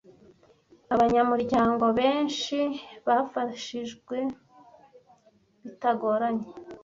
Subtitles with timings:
[0.93, 2.57] Abanyamuryango benshi
[3.07, 4.17] bafashijwe
[5.63, 6.47] bitagoranye